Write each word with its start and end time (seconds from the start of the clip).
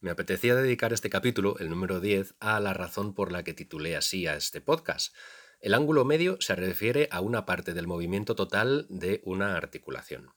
Me 0.00 0.12
apetecía 0.12 0.54
dedicar 0.54 0.92
este 0.92 1.10
capítulo, 1.10 1.56
el 1.58 1.70
número 1.70 1.98
10, 1.98 2.36
a 2.38 2.60
la 2.60 2.72
razón 2.72 3.14
por 3.14 3.32
la 3.32 3.42
que 3.42 3.52
titulé 3.52 3.96
así 3.96 4.28
a 4.28 4.36
este 4.36 4.60
podcast. 4.60 5.12
El 5.60 5.74
ángulo 5.74 6.04
medio 6.04 6.36
se 6.40 6.54
refiere 6.54 7.08
a 7.10 7.20
una 7.20 7.44
parte 7.44 7.74
del 7.74 7.88
movimiento 7.88 8.36
total 8.36 8.86
de 8.90 9.20
una 9.24 9.56
articulación. 9.56 10.30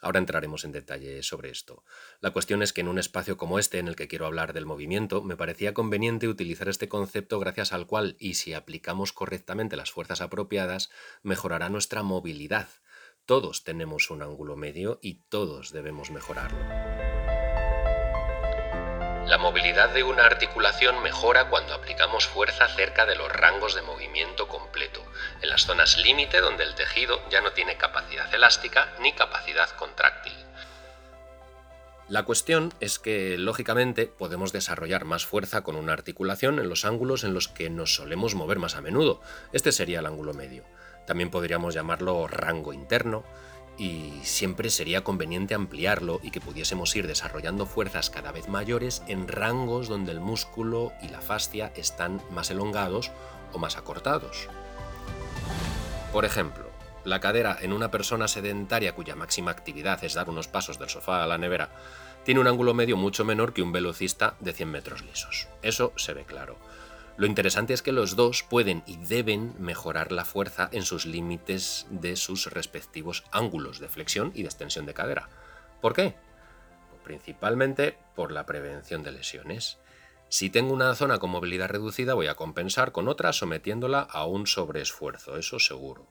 Ahora 0.00 0.18
entraremos 0.18 0.64
en 0.64 0.72
detalle 0.72 1.22
sobre 1.22 1.50
esto. 1.50 1.84
La 2.20 2.30
cuestión 2.30 2.62
es 2.62 2.72
que 2.72 2.80
en 2.80 2.88
un 2.88 2.98
espacio 2.98 3.36
como 3.36 3.58
este, 3.58 3.78
en 3.78 3.86
el 3.86 3.96
que 3.96 4.08
quiero 4.08 4.24
hablar 4.24 4.54
del 4.54 4.64
movimiento, 4.64 5.22
me 5.22 5.36
parecía 5.36 5.74
conveniente 5.74 6.26
utilizar 6.26 6.70
este 6.70 6.88
concepto 6.88 7.38
gracias 7.38 7.74
al 7.74 7.86
cual, 7.86 8.16
y 8.18 8.34
si 8.34 8.54
aplicamos 8.54 9.12
correctamente 9.12 9.76
las 9.76 9.92
fuerzas 9.92 10.22
apropiadas, 10.22 10.88
mejorará 11.22 11.68
nuestra 11.68 12.02
movilidad. 12.02 12.68
Todos 13.26 13.62
tenemos 13.62 14.10
un 14.10 14.22
ángulo 14.22 14.56
medio 14.56 14.98
y 15.02 15.20
todos 15.28 15.70
debemos 15.70 16.10
mejorarlo. 16.10 17.11
La 19.26 19.38
movilidad 19.38 19.90
de 19.90 20.02
una 20.02 20.24
articulación 20.24 21.02
mejora 21.02 21.48
cuando 21.48 21.74
aplicamos 21.74 22.26
fuerza 22.26 22.68
cerca 22.68 23.06
de 23.06 23.14
los 23.14 23.32
rangos 23.32 23.74
de 23.74 23.82
movimiento 23.82 24.48
completo, 24.48 25.00
en 25.40 25.48
las 25.48 25.64
zonas 25.64 25.96
límite 25.96 26.40
donde 26.40 26.64
el 26.64 26.74
tejido 26.74 27.20
ya 27.30 27.40
no 27.40 27.52
tiene 27.52 27.76
capacidad 27.76 28.32
elástica 28.34 28.92
ni 29.00 29.12
capacidad 29.12 29.70
contráctil. 29.76 30.34
La 32.08 32.24
cuestión 32.24 32.74
es 32.80 32.98
que, 32.98 33.38
lógicamente, 33.38 34.06
podemos 34.06 34.52
desarrollar 34.52 35.04
más 35.04 35.24
fuerza 35.24 35.62
con 35.62 35.76
una 35.76 35.92
articulación 35.92 36.58
en 36.58 36.68
los 36.68 36.84
ángulos 36.84 37.24
en 37.24 37.32
los 37.32 37.48
que 37.48 37.70
nos 37.70 37.94
solemos 37.94 38.34
mover 38.34 38.58
más 38.58 38.74
a 38.74 38.82
menudo. 38.82 39.22
Este 39.52 39.72
sería 39.72 40.00
el 40.00 40.06
ángulo 40.06 40.34
medio. 40.34 40.64
También 41.06 41.30
podríamos 41.30 41.74
llamarlo 41.74 42.26
rango 42.26 42.72
interno, 42.72 43.24
y 43.78 44.12
siempre 44.22 44.70
sería 44.70 45.04
conveniente 45.04 45.54
ampliarlo 45.54 46.20
y 46.22 46.30
que 46.30 46.40
pudiésemos 46.40 46.94
ir 46.94 47.06
desarrollando 47.06 47.66
fuerzas 47.66 48.10
cada 48.10 48.32
vez 48.32 48.48
mayores 48.48 49.02
en 49.08 49.28
rangos 49.28 49.88
donde 49.88 50.12
el 50.12 50.20
músculo 50.20 50.92
y 51.02 51.08
la 51.08 51.20
fascia 51.20 51.72
están 51.74 52.20
más 52.30 52.50
elongados 52.50 53.10
o 53.52 53.58
más 53.58 53.76
acortados. 53.76 54.48
Por 56.12 56.24
ejemplo, 56.24 56.70
la 57.04 57.20
cadera 57.20 57.56
en 57.60 57.72
una 57.72 57.90
persona 57.90 58.28
sedentaria 58.28 58.94
cuya 58.94 59.16
máxima 59.16 59.50
actividad 59.50 60.04
es 60.04 60.14
dar 60.14 60.30
unos 60.30 60.48
pasos 60.48 60.78
del 60.78 60.90
sofá 60.90 61.24
a 61.24 61.26
la 61.26 61.38
nevera 61.38 61.70
tiene 62.24 62.40
un 62.40 62.46
ángulo 62.46 62.72
medio 62.74 62.96
mucho 62.96 63.24
menor 63.24 63.52
que 63.52 63.62
un 63.62 63.72
velocista 63.72 64.36
de 64.38 64.52
100 64.52 64.70
metros 64.70 65.02
lisos. 65.02 65.48
Eso 65.62 65.92
se 65.96 66.14
ve 66.14 66.24
claro. 66.24 66.56
Lo 67.22 67.28
interesante 67.28 67.72
es 67.72 67.82
que 67.82 67.92
los 67.92 68.16
dos 68.16 68.42
pueden 68.42 68.82
y 68.84 68.96
deben 68.96 69.54
mejorar 69.60 70.10
la 70.10 70.24
fuerza 70.24 70.68
en 70.72 70.82
sus 70.82 71.06
límites 71.06 71.86
de 71.88 72.16
sus 72.16 72.46
respectivos 72.46 73.22
ángulos 73.30 73.78
de 73.78 73.88
flexión 73.88 74.32
y 74.34 74.42
de 74.42 74.48
extensión 74.48 74.86
de 74.86 74.94
cadera. 74.94 75.28
¿Por 75.80 75.92
qué? 75.92 76.16
Principalmente 77.04 77.96
por 78.16 78.32
la 78.32 78.44
prevención 78.44 79.04
de 79.04 79.12
lesiones. 79.12 79.78
Si 80.30 80.50
tengo 80.50 80.74
una 80.74 80.96
zona 80.96 81.20
con 81.20 81.30
movilidad 81.30 81.68
reducida 81.68 82.14
voy 82.14 82.26
a 82.26 82.34
compensar 82.34 82.90
con 82.90 83.06
otra 83.06 83.32
sometiéndola 83.32 84.00
a 84.00 84.26
un 84.26 84.48
sobreesfuerzo, 84.48 85.36
eso 85.36 85.60
seguro. 85.60 86.08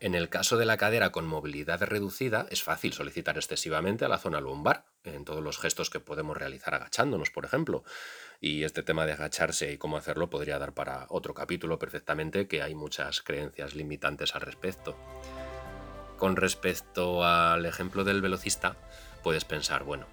En 0.00 0.14
el 0.14 0.28
caso 0.28 0.56
de 0.56 0.64
la 0.64 0.76
cadera 0.76 1.10
con 1.10 1.26
movilidad 1.26 1.82
reducida, 1.82 2.46
es 2.50 2.62
fácil 2.62 2.92
solicitar 2.92 3.36
excesivamente 3.36 4.04
a 4.04 4.08
la 4.08 4.18
zona 4.18 4.40
lumbar, 4.40 4.84
en 5.02 5.24
todos 5.24 5.42
los 5.42 5.58
gestos 5.58 5.90
que 5.90 5.98
podemos 5.98 6.36
realizar 6.36 6.72
agachándonos, 6.72 7.30
por 7.30 7.44
ejemplo. 7.44 7.82
Y 8.40 8.62
este 8.62 8.84
tema 8.84 9.06
de 9.06 9.12
agacharse 9.12 9.72
y 9.72 9.78
cómo 9.78 9.96
hacerlo 9.96 10.30
podría 10.30 10.60
dar 10.60 10.72
para 10.72 11.06
otro 11.08 11.34
capítulo 11.34 11.80
perfectamente, 11.80 12.46
que 12.46 12.62
hay 12.62 12.76
muchas 12.76 13.22
creencias 13.22 13.74
limitantes 13.74 14.36
al 14.36 14.42
respecto. 14.42 14.96
Con 16.16 16.36
respecto 16.36 17.24
al 17.24 17.66
ejemplo 17.66 18.04
del 18.04 18.22
velocista, 18.22 18.76
puedes 19.24 19.44
pensar, 19.44 19.82
bueno, 19.82 20.06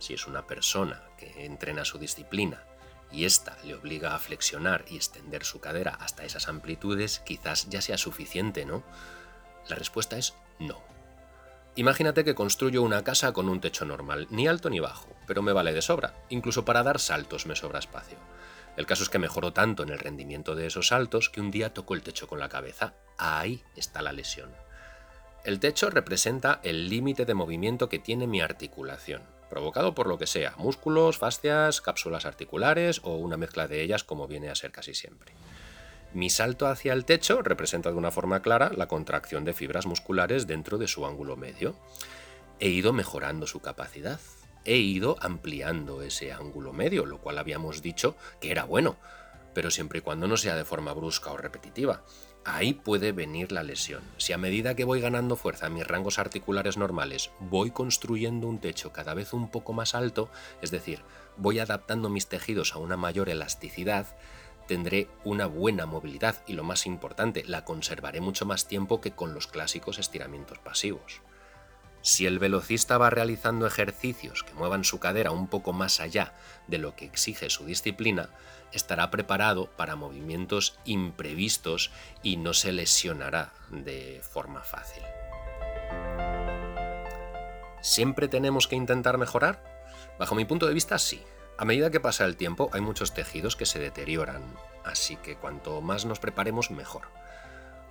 si 0.00 0.14
es 0.14 0.26
una 0.26 0.48
persona 0.48 1.02
que 1.16 1.44
entrena 1.44 1.84
su 1.84 1.98
disciplina 1.98 2.64
y 3.10 3.24
ésta 3.24 3.56
le 3.64 3.74
obliga 3.74 4.14
a 4.14 4.18
flexionar 4.18 4.84
y 4.88 4.96
extender 4.96 5.44
su 5.44 5.60
cadera 5.60 5.96
hasta 6.00 6.24
esas 6.24 6.48
amplitudes, 6.48 7.20
quizás 7.20 7.68
ya 7.68 7.80
sea 7.80 7.98
suficiente, 7.98 8.64
¿no? 8.64 8.82
La 9.68 9.76
respuesta 9.76 10.16
es 10.16 10.34
no. 10.58 10.82
Imagínate 11.76 12.24
que 12.24 12.34
construyo 12.34 12.82
una 12.82 13.04
casa 13.04 13.32
con 13.32 13.48
un 13.48 13.60
techo 13.60 13.84
normal, 13.84 14.26
ni 14.30 14.48
alto 14.48 14.70
ni 14.70 14.80
bajo, 14.80 15.14
pero 15.26 15.42
me 15.42 15.52
vale 15.52 15.72
de 15.72 15.82
sobra, 15.82 16.14
incluso 16.30 16.64
para 16.64 16.82
dar 16.82 16.98
saltos 16.98 17.46
me 17.46 17.56
sobra 17.56 17.78
espacio. 17.78 18.18
El 18.76 18.86
caso 18.86 19.02
es 19.02 19.08
que 19.08 19.18
mejoro 19.18 19.52
tanto 19.52 19.82
en 19.82 19.90
el 19.90 19.98
rendimiento 19.98 20.54
de 20.54 20.66
esos 20.66 20.88
saltos 20.88 21.30
que 21.30 21.40
un 21.40 21.50
día 21.50 21.72
toco 21.72 21.94
el 21.94 22.02
techo 22.02 22.26
con 22.26 22.38
la 22.38 22.48
cabeza. 22.48 22.94
Ahí 23.16 23.62
está 23.74 24.02
la 24.02 24.12
lesión. 24.12 24.50
El 25.44 25.60
techo 25.60 25.90
representa 25.90 26.60
el 26.62 26.88
límite 26.88 27.24
de 27.24 27.34
movimiento 27.34 27.88
que 27.88 27.98
tiene 27.98 28.26
mi 28.26 28.40
articulación 28.40 29.35
provocado 29.48 29.94
por 29.94 30.06
lo 30.06 30.18
que 30.18 30.26
sea, 30.26 30.54
músculos, 30.58 31.18
fascias, 31.18 31.80
cápsulas 31.80 32.26
articulares 32.26 33.00
o 33.04 33.16
una 33.16 33.36
mezcla 33.36 33.68
de 33.68 33.82
ellas 33.82 34.04
como 34.04 34.26
viene 34.26 34.48
a 34.48 34.54
ser 34.54 34.72
casi 34.72 34.94
siempre. 34.94 35.32
Mi 36.12 36.30
salto 36.30 36.66
hacia 36.66 36.92
el 36.92 37.04
techo 37.04 37.42
representa 37.42 37.90
de 37.90 37.96
una 37.96 38.10
forma 38.10 38.40
clara 38.40 38.72
la 38.74 38.88
contracción 38.88 39.44
de 39.44 39.52
fibras 39.52 39.86
musculares 39.86 40.46
dentro 40.46 40.78
de 40.78 40.88
su 40.88 41.04
ángulo 41.04 41.36
medio. 41.36 41.76
He 42.58 42.68
ido 42.68 42.92
mejorando 42.92 43.46
su 43.46 43.60
capacidad, 43.60 44.20
he 44.64 44.76
ido 44.76 45.16
ampliando 45.20 46.02
ese 46.02 46.32
ángulo 46.32 46.72
medio, 46.72 47.04
lo 47.04 47.18
cual 47.18 47.38
habíamos 47.38 47.82
dicho 47.82 48.16
que 48.40 48.50
era 48.50 48.64
bueno, 48.64 48.96
pero 49.56 49.70
siempre 49.70 50.00
y 50.00 50.02
cuando 50.02 50.28
no 50.28 50.36
sea 50.36 50.54
de 50.54 50.66
forma 50.66 50.92
brusca 50.92 51.32
o 51.32 51.38
repetitiva. 51.38 52.02
Ahí 52.44 52.74
puede 52.74 53.12
venir 53.12 53.52
la 53.52 53.62
lesión. 53.62 54.02
Si 54.18 54.34
a 54.34 54.38
medida 54.38 54.76
que 54.76 54.84
voy 54.84 55.00
ganando 55.00 55.34
fuerza 55.34 55.70
mis 55.70 55.86
rangos 55.86 56.18
articulares 56.18 56.76
normales 56.76 57.30
voy 57.40 57.70
construyendo 57.70 58.48
un 58.48 58.58
techo 58.58 58.92
cada 58.92 59.14
vez 59.14 59.32
un 59.32 59.50
poco 59.50 59.72
más 59.72 59.94
alto, 59.94 60.28
es 60.60 60.70
decir, 60.70 61.00
voy 61.38 61.58
adaptando 61.58 62.10
mis 62.10 62.26
tejidos 62.26 62.74
a 62.74 62.78
una 62.78 62.98
mayor 62.98 63.30
elasticidad, 63.30 64.18
tendré 64.68 65.08
una 65.24 65.46
buena 65.46 65.86
movilidad 65.86 66.42
y 66.46 66.52
lo 66.52 66.62
más 66.62 66.84
importante, 66.84 67.42
la 67.46 67.64
conservaré 67.64 68.20
mucho 68.20 68.44
más 68.44 68.68
tiempo 68.68 69.00
que 69.00 69.12
con 69.12 69.32
los 69.32 69.46
clásicos 69.46 69.98
estiramientos 69.98 70.58
pasivos. 70.58 71.22
Si 72.06 72.24
el 72.24 72.38
velocista 72.38 72.98
va 72.98 73.10
realizando 73.10 73.66
ejercicios 73.66 74.44
que 74.44 74.54
muevan 74.54 74.84
su 74.84 75.00
cadera 75.00 75.32
un 75.32 75.48
poco 75.48 75.72
más 75.72 75.98
allá 75.98 76.34
de 76.68 76.78
lo 76.78 76.94
que 76.94 77.04
exige 77.04 77.50
su 77.50 77.64
disciplina, 77.64 78.28
estará 78.70 79.10
preparado 79.10 79.72
para 79.72 79.96
movimientos 79.96 80.78
imprevistos 80.84 81.90
y 82.22 82.36
no 82.36 82.54
se 82.54 82.70
lesionará 82.70 83.52
de 83.70 84.20
forma 84.22 84.62
fácil. 84.62 85.02
¿Siempre 87.80 88.28
tenemos 88.28 88.68
que 88.68 88.76
intentar 88.76 89.18
mejorar? 89.18 89.60
Bajo 90.16 90.36
mi 90.36 90.44
punto 90.44 90.68
de 90.68 90.74
vista, 90.74 91.00
sí. 91.00 91.24
A 91.58 91.64
medida 91.64 91.90
que 91.90 91.98
pasa 91.98 92.24
el 92.24 92.36
tiempo 92.36 92.70
hay 92.72 92.82
muchos 92.82 93.14
tejidos 93.14 93.56
que 93.56 93.66
se 93.66 93.80
deterioran, 93.80 94.44
así 94.84 95.16
que 95.16 95.34
cuanto 95.34 95.80
más 95.80 96.04
nos 96.04 96.20
preparemos, 96.20 96.70
mejor. 96.70 97.08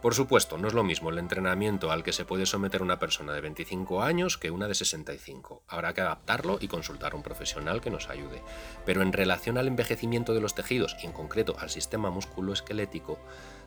Por 0.06 0.14
supuesto, 0.14 0.60
no 0.60 0.68
es 0.68 0.76
lo 0.76 0.84
mismo 0.84 1.10
el 1.10 1.18
entrenamiento 1.18 1.90
al 1.90 2.04
que 2.04 2.14
se 2.14 2.26
puede 2.26 2.46
someter 2.46 2.84
una 2.84 3.00
persona 3.00 3.34
de 3.34 3.42
25 3.42 4.04
años 4.04 4.38
que 4.38 4.52
una 4.52 4.68
de 4.68 4.76
65. 4.76 5.64
Habrá 5.68 5.96
que 5.96 6.02
adaptarlo 6.02 6.60
y 6.62 6.68
consultar 6.68 7.14
a 7.14 7.16
un 7.16 7.24
profesional 7.24 7.82
que 7.82 7.90
nos 7.90 8.08
ayude. 8.08 8.44
Pero 8.86 9.02
en 9.02 9.12
relación 9.12 9.58
al 9.58 9.68
envejecimiento 9.68 10.36
de 10.36 10.42
los 10.42 10.54
tejidos 10.54 10.96
y 11.02 11.08
en 11.08 11.12
concreto 11.12 11.56
al 11.58 11.72
sistema 11.72 12.12
musculoesquelético, 12.12 13.18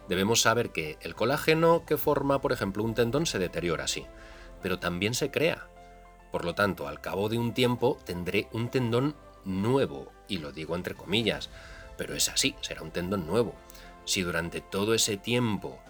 debemos 0.08 0.42
saber 0.42 0.70
que 0.70 0.96
el 1.00 1.16
colágeno 1.16 1.84
que 1.84 1.96
forma, 1.96 2.40
por 2.40 2.52
ejemplo, 2.52 2.84
un 2.84 2.94
tendón 2.94 3.26
se 3.26 3.40
deteriora 3.40 3.82
así, 3.82 4.06
pero 4.62 4.78
también 4.78 5.14
se 5.14 5.32
crea. 5.32 5.66
Por 6.30 6.44
lo 6.44 6.54
tanto, 6.54 6.86
al 6.86 7.00
cabo 7.00 7.28
de 7.28 7.36
un 7.36 7.52
tiempo 7.52 7.98
tendré 8.04 8.46
un 8.52 8.70
tendón 8.70 9.16
nuevo, 9.44 10.12
y 10.28 10.38
lo 10.38 10.52
digo 10.52 10.76
entre 10.76 10.94
comillas, 10.94 11.50
pero 11.96 12.14
es 12.14 12.28
así, 12.28 12.54
será 12.60 12.82
un 12.82 12.92
tendón 12.92 13.26
nuevo. 13.26 13.56
Si 14.04 14.22
durante 14.22 14.60
todo 14.60 14.94
ese 14.94 15.16
tiempo 15.16 15.80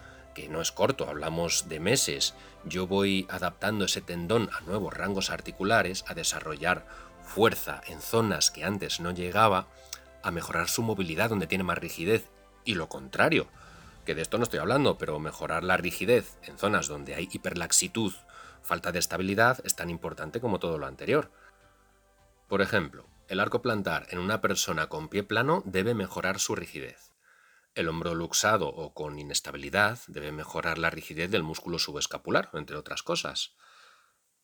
no 0.47 0.61
es 0.61 0.71
corto, 0.71 1.09
hablamos 1.09 1.67
de 1.67 1.79
meses, 1.79 2.35
yo 2.63 2.87
voy 2.87 3.27
adaptando 3.29 3.85
ese 3.85 4.01
tendón 4.01 4.49
a 4.53 4.61
nuevos 4.61 4.93
rangos 4.93 5.29
articulares, 5.29 6.05
a 6.07 6.13
desarrollar 6.13 6.85
fuerza 7.23 7.81
en 7.87 8.01
zonas 8.01 8.51
que 8.51 8.63
antes 8.63 8.99
no 8.99 9.11
llegaba, 9.11 9.67
a 10.23 10.31
mejorar 10.31 10.69
su 10.69 10.81
movilidad 10.81 11.29
donde 11.29 11.47
tiene 11.47 11.63
más 11.63 11.77
rigidez, 11.77 12.29
y 12.63 12.75
lo 12.75 12.87
contrario, 12.89 13.47
que 14.05 14.15
de 14.15 14.21
esto 14.21 14.37
no 14.37 14.43
estoy 14.43 14.59
hablando, 14.59 14.97
pero 14.97 15.19
mejorar 15.19 15.63
la 15.63 15.77
rigidez 15.77 16.37
en 16.43 16.57
zonas 16.57 16.87
donde 16.87 17.15
hay 17.15 17.27
hiperlaxitud, 17.31 18.13
falta 18.61 18.91
de 18.91 18.99
estabilidad, 18.99 19.59
es 19.63 19.75
tan 19.75 19.89
importante 19.89 20.39
como 20.39 20.59
todo 20.59 20.77
lo 20.77 20.87
anterior. 20.87 21.31
Por 22.47 22.61
ejemplo, 22.61 23.07
el 23.27 23.39
arco 23.39 23.61
plantar 23.61 24.07
en 24.09 24.19
una 24.19 24.41
persona 24.41 24.87
con 24.87 25.09
pie 25.09 25.23
plano 25.23 25.61
debe 25.65 25.93
mejorar 25.93 26.39
su 26.39 26.55
rigidez. 26.55 27.08
El 27.79 27.87
hombro 27.87 28.13
luxado 28.13 28.67
o 28.67 28.93
con 28.93 29.19
inestabilidad 29.19 29.99
debe 30.07 30.33
mejorar 30.33 30.77
la 30.77 30.89
rigidez 30.89 31.31
del 31.31 31.43
músculo 31.43 31.79
subescapular, 31.79 32.49
entre 32.51 32.75
otras 32.75 33.03
cosas. 33.03 33.53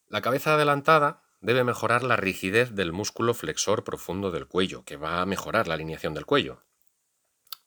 La 0.07 0.21
cabeza 0.21 0.53
adelantada 0.53 1.21
debe 1.41 1.65
mejorar 1.65 2.01
la 2.01 2.15
rigidez 2.15 2.75
del 2.75 2.93
músculo 2.93 3.33
flexor 3.33 3.83
profundo 3.83 4.31
del 4.31 4.47
cuello, 4.47 4.85
que 4.85 4.95
va 4.95 5.19
a 5.19 5.25
mejorar 5.25 5.67
la 5.67 5.73
alineación 5.73 6.13
del 6.13 6.25
cuello. 6.25 6.61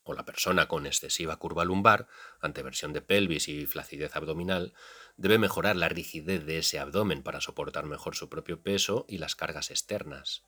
O 0.01 0.15
la 0.15 0.25
persona 0.25 0.67
con 0.67 0.87
excesiva 0.87 1.37
curva 1.37 1.65
lumbar, 1.65 2.07
anteversión 2.39 2.91
de 2.91 3.03
pelvis 3.03 3.47
y 3.47 3.67
flacidez 3.67 4.15
abdominal, 4.15 4.73
debe 5.17 5.37
mejorar 5.37 5.75
la 5.75 5.87
rigidez 5.87 6.47
de 6.47 6.57
ese 6.57 6.79
abdomen 6.79 7.21
para 7.21 7.41
soportar 7.41 7.85
mejor 7.85 8.15
su 8.15 8.27
propio 8.27 8.63
peso 8.63 9.05
y 9.07 9.19
las 9.19 9.35
cargas 9.35 9.69
externas. 9.69 10.47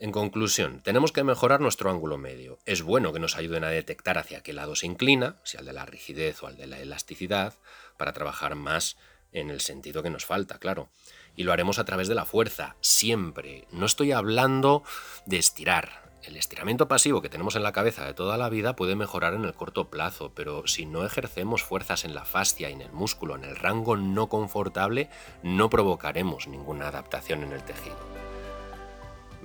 En 0.00 0.12
conclusión, 0.12 0.80
tenemos 0.80 1.10
que 1.10 1.24
mejorar 1.24 1.60
nuestro 1.60 1.90
ángulo 1.90 2.18
medio. 2.18 2.60
Es 2.66 2.82
bueno 2.82 3.12
que 3.12 3.18
nos 3.18 3.36
ayuden 3.36 3.64
a 3.64 3.68
detectar 3.68 4.16
hacia 4.16 4.44
qué 4.44 4.52
lado 4.52 4.76
se 4.76 4.86
inclina, 4.86 5.34
si 5.42 5.56
al 5.56 5.64
de 5.64 5.72
la 5.72 5.86
rigidez 5.86 6.40
o 6.40 6.46
al 6.46 6.56
de 6.56 6.68
la 6.68 6.78
elasticidad, 6.78 7.54
para 7.96 8.12
trabajar 8.12 8.54
más 8.54 8.96
en 9.32 9.50
el 9.50 9.60
sentido 9.60 10.04
que 10.04 10.10
nos 10.10 10.24
falta, 10.24 10.58
claro. 10.58 10.88
Y 11.34 11.42
lo 11.42 11.52
haremos 11.52 11.80
a 11.80 11.84
través 11.84 12.06
de 12.06 12.14
la 12.14 12.26
fuerza, 12.26 12.76
siempre. 12.80 13.66
No 13.72 13.86
estoy 13.86 14.12
hablando 14.12 14.84
de 15.26 15.38
estirar. 15.38 16.08
El 16.22 16.36
estiramiento 16.36 16.86
pasivo 16.86 17.20
que 17.20 17.28
tenemos 17.28 17.56
en 17.56 17.64
la 17.64 17.72
cabeza 17.72 18.06
de 18.06 18.14
toda 18.14 18.36
la 18.36 18.48
vida 18.48 18.76
puede 18.76 18.94
mejorar 18.94 19.34
en 19.34 19.44
el 19.44 19.54
corto 19.54 19.90
plazo, 19.90 20.32
pero 20.32 20.68
si 20.68 20.86
no 20.86 21.04
ejercemos 21.04 21.64
fuerzas 21.64 22.04
en 22.04 22.14
la 22.14 22.24
fascia 22.24 22.70
y 22.70 22.74
en 22.74 22.82
el 22.82 22.92
músculo 22.92 23.34
en 23.34 23.42
el 23.42 23.56
rango 23.56 23.96
no 23.96 24.28
confortable, 24.28 25.10
no 25.42 25.68
provocaremos 25.70 26.46
ninguna 26.46 26.86
adaptación 26.86 27.42
en 27.42 27.52
el 27.52 27.64
tejido. 27.64 28.27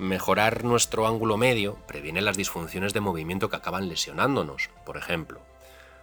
Mejorar 0.04 0.66
nuestro 0.66 1.08
ángulo 1.08 1.38
medio 1.38 1.78
previene 1.88 2.22
las 2.22 2.36
disfunciones 2.36 2.92
de 2.92 3.00
movimiento 3.00 3.50
que 3.50 3.56
acaban 3.56 3.88
lesionándonos. 3.88 4.70
Por 4.86 4.98
ejemplo, 4.98 5.40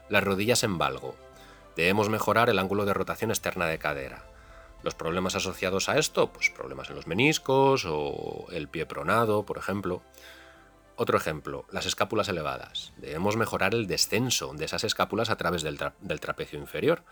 las 0.09 0.25
rodillas 0.25 0.65
en 0.65 0.79
valgo. 0.79 1.15
Debemos 1.77 2.09
mejorar 2.09 2.49
el 2.49 2.59
ángulo 2.59 2.87
de 2.87 2.95
rotación 2.95 3.31
externa 3.31 3.67
de 3.67 3.79
cadera. 3.79 4.25
Los 4.83 4.95
problemas 4.95 5.35
asociados 5.35 5.91
a 5.91 5.99
esto, 5.99 6.33
pues 6.33 6.49
problemas 6.49 6.89
en 6.89 6.97
los 6.97 7.07
meniscos 7.07 7.85
o 7.87 8.47
el 8.53 8.69
pie 8.69 8.87
pronado, 8.87 9.45
por 9.45 9.59
ejemplo. 9.59 10.01
Otro 10.97 11.19
ejemplo, 11.19 11.67
las 11.71 11.85
escápulas 11.85 12.31
elevadas. 12.31 12.95
Debemos 12.97 13.37
mejorar 13.37 13.75
el 13.75 13.87
descenso 13.87 14.55
de 14.55 14.65
esas 14.65 14.83
escápulas 14.85 15.29
a 15.29 15.37
través 15.37 15.63
del, 15.63 15.79
del 16.01 16.21
trapecio 16.21 16.59
inferior. 16.59 17.03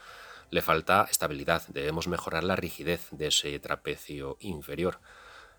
Le 0.48 0.62
falta 0.62 1.06
estabilidad, 1.10 1.64
debemos 1.68 2.08
mejorar 2.08 2.44
la 2.44 2.56
rigidez 2.56 3.08
de 3.10 3.26
ese 3.26 3.58
trapecio 3.58 4.38
inferior. 4.40 5.00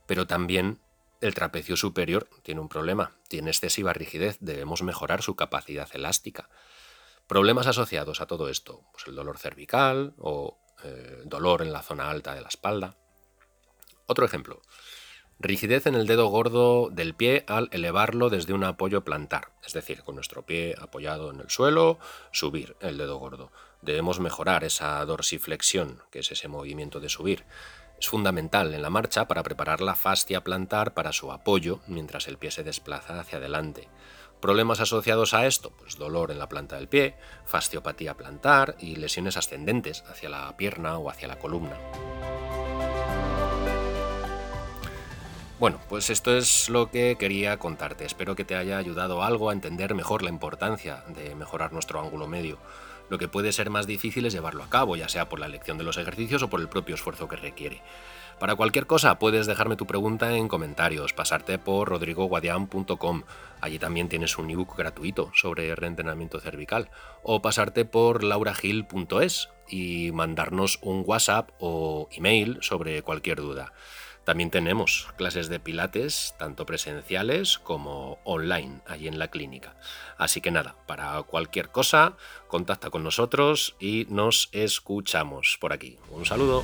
Pero 0.07 0.25
también 0.25 0.79
el 1.21 1.33
trapecio 1.33 1.75
superior 1.75 2.29
tiene 2.43 2.61
un 2.61 2.69
problema, 2.69 3.11
tiene 3.27 3.49
excesiva 3.49 3.93
rigidez, 3.93 4.37
debemos 4.39 4.83
mejorar 4.83 5.21
su 5.21 5.35
capacidad 5.35 5.89
elástica. 5.93 6.49
Problemas 7.27 7.67
asociados 7.67 8.21
a 8.21 8.25
todo 8.25 8.49
esto, 8.49 8.83
pues 8.91 9.05
el 9.07 9.15
dolor 9.15 9.37
cervical 9.37 10.13
o 10.17 10.59
eh, 10.83 11.21
dolor 11.25 11.61
en 11.61 11.73
la 11.73 11.81
zona 11.81 12.09
alta 12.09 12.33
de 12.33 12.41
la 12.41 12.47
espalda. 12.47 12.95
Otro 14.07 14.25
ejemplo, 14.25 14.61
rigidez 15.39 15.85
en 15.85 15.95
el 15.95 16.07
dedo 16.07 16.27
gordo 16.27 16.89
del 16.89 17.13
pie 17.13 17.43
al 17.47 17.69
elevarlo 17.71 18.29
desde 18.29 18.53
un 18.53 18.63
apoyo 18.63 19.03
plantar, 19.03 19.51
es 19.63 19.73
decir, 19.73 20.03
con 20.03 20.15
nuestro 20.15 20.45
pie 20.45 20.75
apoyado 20.79 21.31
en 21.31 21.41
el 21.41 21.49
suelo, 21.49 21.99
subir 22.31 22.75
el 22.79 22.97
dedo 22.97 23.17
gordo. 23.17 23.51
Debemos 23.81 24.19
mejorar 24.19 24.63
esa 24.63 25.03
dorsiflexión, 25.05 26.01
que 26.11 26.19
es 26.19 26.31
ese 26.31 26.47
movimiento 26.47 26.99
de 26.99 27.09
subir. 27.09 27.45
Es 27.99 28.07
fundamental 28.07 28.73
en 28.73 28.81
la 28.81 28.89
marcha 28.89 29.27
para 29.27 29.43
preparar 29.43 29.81
la 29.81 29.93
fascia 29.93 30.41
plantar 30.41 30.93
para 30.93 31.11
su 31.11 31.33
apoyo 31.33 31.81
mientras 31.87 32.27
el 32.29 32.37
pie 32.37 32.49
se 32.49 32.63
desplaza 32.63 33.19
hacia 33.19 33.39
adelante. 33.39 33.89
Problemas 34.39 34.79
asociados 34.79 35.33
a 35.33 35.45
esto, 35.45 35.71
pues 35.71 35.97
dolor 35.97 36.31
en 36.31 36.39
la 36.39 36.47
planta 36.47 36.77
del 36.77 36.87
pie, 36.87 37.15
fasciopatía 37.45 38.15
plantar 38.15 38.77
y 38.79 38.95
lesiones 38.95 39.35
ascendentes 39.35 40.05
hacia 40.09 40.29
la 40.29 40.55
pierna 40.55 40.97
o 40.97 41.09
hacia 41.09 41.27
la 41.27 41.39
columna. 41.39 41.77
Bueno, 45.59 45.81
pues 45.89 46.09
esto 46.09 46.37
es 46.37 46.69
lo 46.69 46.89
que 46.89 47.17
quería 47.19 47.59
contarte. 47.59 48.05
Espero 48.05 48.33
que 48.33 48.45
te 48.45 48.55
haya 48.55 48.77
ayudado 48.77 49.23
algo 49.23 49.49
a 49.49 49.53
entender 49.53 49.93
mejor 49.93 50.23
la 50.23 50.29
importancia 50.29 51.03
de 51.09 51.35
mejorar 51.35 51.73
nuestro 51.73 51.99
ángulo 51.99 52.27
medio. 52.27 52.59
Lo 53.09 53.17
que 53.17 53.27
puede 53.27 53.51
ser 53.51 53.69
más 53.69 53.87
difícil 53.87 54.25
es 54.25 54.33
llevarlo 54.33 54.63
a 54.63 54.69
cabo, 54.69 54.95
ya 54.95 55.09
sea 55.09 55.29
por 55.29 55.39
la 55.39 55.47
elección 55.47 55.77
de 55.77 55.83
los 55.83 55.97
ejercicios 55.97 56.43
o 56.43 56.49
por 56.49 56.61
el 56.61 56.69
propio 56.69 56.95
esfuerzo 56.95 57.27
que 57.27 57.35
requiere. 57.35 57.81
Para 58.39 58.55
cualquier 58.55 58.87
cosa 58.87 59.19
puedes 59.19 59.47
dejarme 59.47 59.75
tu 59.75 59.85
pregunta 59.85 60.37
en 60.37 60.47
comentarios, 60.47 61.11
pasarte 61.11 61.59
por 61.59 61.89
rodrigoguadian.com, 61.89 63.23
allí 63.59 63.79
también 63.79 64.07
tienes 64.07 64.37
un 64.37 64.49
ebook 64.49 64.77
gratuito 64.77 65.29
sobre 65.33 65.75
reentrenamiento 65.75 66.39
cervical, 66.39 66.89
o 67.21 67.41
pasarte 67.41 67.83
por 67.83 68.23
lauragil.es 68.23 69.49
y 69.67 70.11
mandarnos 70.13 70.79
un 70.81 71.03
WhatsApp 71.05 71.49
o 71.59 72.07
email 72.11 72.59
sobre 72.61 73.01
cualquier 73.01 73.39
duda. 73.39 73.73
También 74.29 74.51
tenemos 74.51 75.07
clases 75.17 75.49
de 75.49 75.59
pilates, 75.59 76.35
tanto 76.37 76.67
presenciales 76.67 77.57
como 77.57 78.19
online, 78.25 78.81
allí 78.85 79.07
en 79.07 79.17
la 79.17 79.29
clínica. 79.29 79.75
Así 80.19 80.39
que 80.39 80.51
nada, 80.51 80.75
para 80.85 81.19
cualquier 81.23 81.69
cosa, 81.69 82.15
contacta 82.47 82.91
con 82.91 83.03
nosotros 83.03 83.75
y 83.79 84.05
nos 84.07 84.49
escuchamos 84.51 85.57
por 85.59 85.73
aquí. 85.73 85.97
Un 86.11 86.27
saludo. 86.27 86.63